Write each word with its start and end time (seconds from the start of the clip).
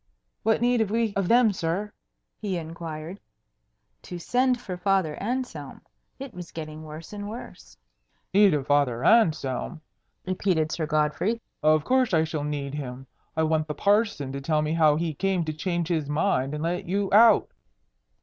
"What 0.41 0.61
need 0.61 0.79
have 0.79 0.89
we 0.89 1.13
of 1.13 1.27
them, 1.27 1.53
sir?" 1.53 1.93
he 2.39 2.57
inquired. 2.57 3.19
To 4.01 4.17
send 4.17 4.59
for 4.59 4.75
Father 4.75 5.15
Anselm! 5.21 5.79
It 6.17 6.33
was 6.33 6.51
getting 6.51 6.81
worse 6.81 7.13
and 7.13 7.29
worse. 7.29 7.77
"Need 8.33 8.55
of 8.55 8.65
Father 8.65 9.05
Anselm?" 9.05 9.79
repeated 10.25 10.71
Sir 10.71 10.87
Godfrey. 10.87 11.39
"Of 11.61 11.83
course 11.83 12.15
I 12.15 12.23
shall 12.23 12.43
need 12.43 12.73
him. 12.73 13.05
I 13.37 13.43
want 13.43 13.67
the 13.67 13.75
parson 13.75 14.31
to 14.31 14.41
tell 14.41 14.63
me 14.63 14.73
how 14.73 14.95
he 14.95 15.13
came 15.13 15.45
to 15.45 15.53
change 15.53 15.89
his 15.89 16.09
mind 16.09 16.55
and 16.55 16.63
let 16.63 16.87
you 16.89 17.11
out." 17.13 17.51